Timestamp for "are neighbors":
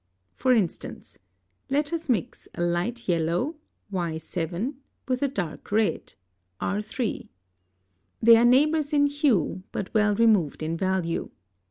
8.35-8.93